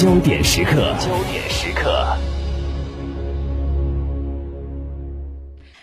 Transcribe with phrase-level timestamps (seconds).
[0.00, 2.16] 焦点时刻，焦点时刻。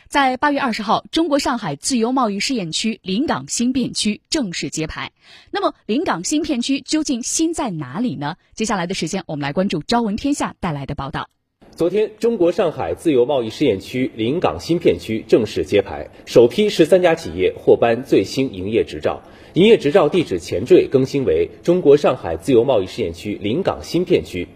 [0.08, 5.12] 在八月二十号，中国上海自由贸易试验区临港新片区正式揭牌。
[5.52, 8.38] 那么，临港新片区究竟新在哪里呢？
[8.54, 11.28] 接下来的时间，我们来关注《朝闻天下》带来的报道。
[11.76, 19.22] 昨天，中国上海自由贸易试验区临港新片区正式揭牌，首批十三家企业获颁最新营业执照，
[19.56, 24.48] 营业执照地址前缀更新为中国上海自由贸易试验区临港新片区。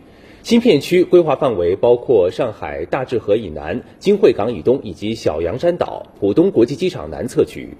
[0.43, 7.75] 新片区规划范围包括上海大治河以南、金汇港以东以及小洋山岛、浦东国际机场南侧区域。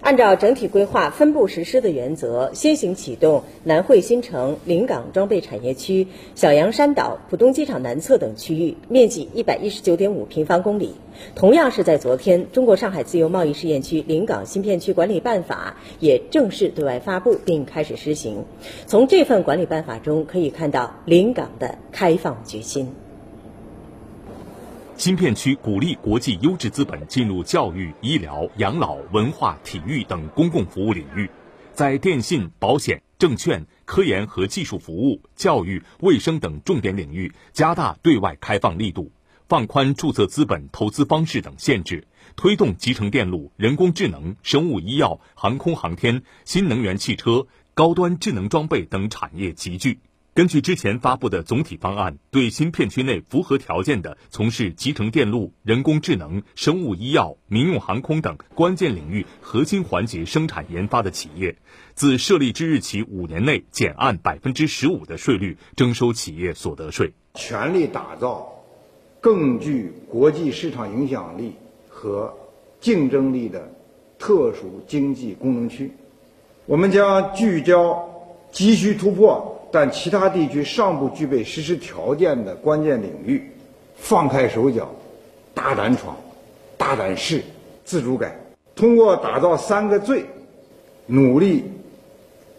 [0.00, 10.94] 按照整体规划分步实施的原则，先行启动南汇新城、临港装备产业区、小洋山岛、浦东机场南侧等区域，面积一百一十九点五平方公里。
[11.34, 18.44] 同样是在昨天，中国上海自由贸易试验区临港新片区管理办法也正式对外发布并开始施行。
[18.86, 22.88] 从这份管理办法中可以看到临港的开放决心。
[24.98, 31.30] 新片区鼓励国际优质资本进入教育、医疗、养老、文化、体育等公共服务领域，
[31.72, 39.12] 在电信、保险、证券、科研和技术服务、教育、卫生等重点领域加大对外开放力度，
[39.48, 50.00] 放宽注册资本、投资方式等限制，推动集成电路、人工智能、生物医药、航空航天、新能源汽车、高端智能装备等产业集聚。
[50.38, 61.56] 根据之前发布的总体方案，对新片区内符合条件的从事集成电路、人工智能、生物医药、民用航空等关键领域核心环节生产研发的企业，
[61.94, 67.12] 自设立之日起五年内减按百分之十五的税率征收企业所得税。
[67.34, 68.62] 全力打造
[69.20, 71.54] 更具国际市场影响力
[71.88, 72.32] 和
[72.80, 73.74] 竞争力的
[74.20, 75.90] 特殊经济功能区，
[76.64, 78.08] 我们将聚焦
[78.52, 79.56] 急需突破。
[79.70, 83.50] 但其他地区尚不具备实施条件的关键领域，
[83.96, 84.90] 放开手脚，
[85.54, 86.16] 大胆闯，
[86.76, 87.42] 大胆试，
[87.84, 88.40] 自主改。
[88.74, 90.24] 通过打造三个最，
[91.06, 91.64] 努力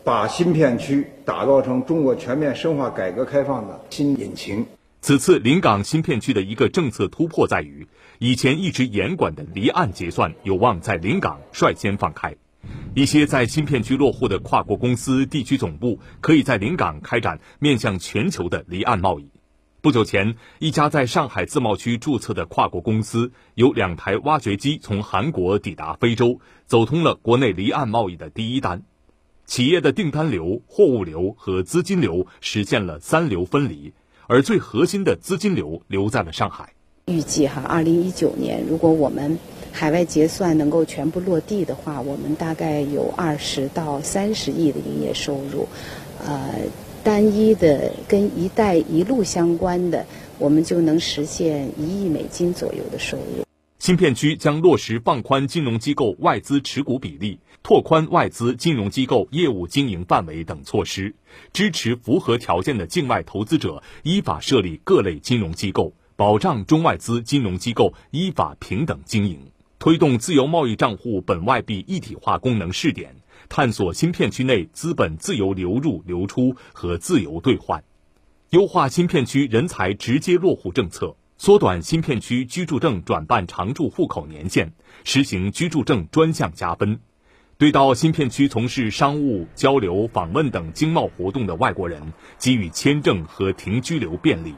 [0.04, 4.66] 把新片区打造成中国全面深化改革开放的新引擎。
[5.02, 7.88] 此次临港新片区的一个政策突破在于，
[8.18, 12.36] 以前一直严管的离岸结算有望在临港率先放开。
[12.96, 19.30] 一些在新片区落户的跨国公司地区总部，可以在临港开展面向全球的离岸贸易。
[19.80, 28.82] 不久前，一家在上海自贸区注册的跨国公司，有两台挖掘机从韩国抵达非洲，走通了国内离岸贸易的第一单。
[29.46, 33.94] 企业的订单流、货物流和资金流实现了三流分离，
[34.28, 36.74] 而最核心的资金流留在了上海。
[37.06, 39.40] 预计哈，二零一九年，如果我们
[39.72, 45.68] 海外结算能够全部落地的话，我们大概有二十到三十亿的营业收入。
[46.26, 46.54] 呃，
[47.04, 50.06] 单一的跟“一带一路”相关的，
[50.38, 53.46] 我们就能实现一亿美金左右的收入。
[53.80, 61.16] 新片区将落实放宽金融机构外资持股比例、拓宽外资金融机构业务经营范围等措施，
[61.54, 65.94] 支持符合条件的境外投资者依法设立各类金融机构。
[66.18, 69.40] 保障中外资金融机构依法平等经营，
[69.80, 73.16] 推动自由贸易账户本外币一体化功能试点，
[73.48, 77.82] 探索新片区内资本自由流入流出和自由兑换，
[78.50, 84.74] 优化新片区人才直接落户政策，缩短新片区居住证转办常住户口年限，
[85.06, 87.00] 实行居住证专项加分，
[87.58, 94.54] 对到新片区从事商务交流、访问等经贸活动的外国人给予签证和停居留便利。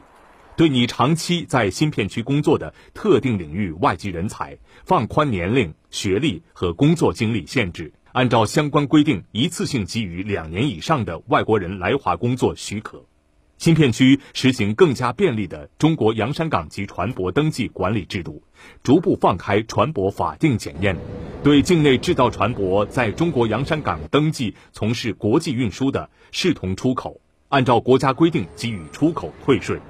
[0.62, 13.04] 对你长期在新片区工作的特定领域外籍人才，放宽年龄、学历和工作经历限制，按照相关规定一次性给予两年以上的外国人来华工作许可。
[13.58, 18.40] 新片区实行更加便利的中国洋山港及船舶登记管理制度，
[18.84, 20.96] 逐步放开船舶法定检验，
[21.42, 29.80] 对境内制造船舶在中国洋山港登记从事国际运输的，视同出口，按照国家规定给予出口退税。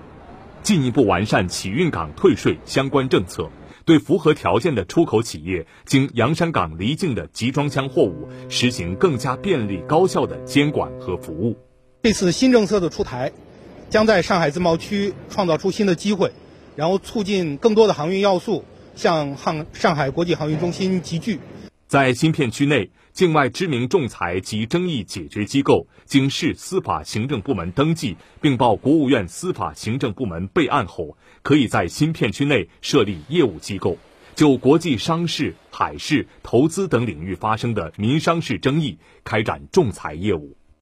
[0.62, 3.50] 进一步完善起运港退税相关政策，
[3.84, 11.56] 对符合条件的出口企业经洋山港离境的集装箱货物实行更加便利高效的监管和服务。
[12.02, 13.32] 这次新政策的出台，
[13.90, 16.32] 将在上海自贸区创造出新的机会，
[16.76, 18.64] 然后促进更多的航运要素
[18.94, 21.40] 向航上海国际航运中心集聚。
[21.92, 22.90] 在新片区内。
[23.12, 33.98] 境外知名仲裁及争议解决机构经市司法行政部门登记，并报国务院司法行政部门备案后，可以在新片区内设立业务机构，
[34.34, 40.56] 就国际商事、海事、投资等领域发生的民商事争议开展仲裁业务。